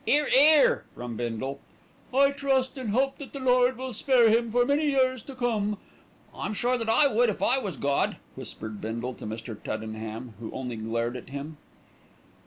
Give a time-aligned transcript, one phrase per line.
[0.07, 1.59] ("'Ere, 'ere!" from Bindle.)
[2.11, 5.77] I trust and hope that the Lord will spare him for many years to come.
[6.33, 9.61] ("I'm sure I would if I was Gawd," whispered Bindle to Mr.
[9.63, 11.57] Tuddenham, who only glared at him.)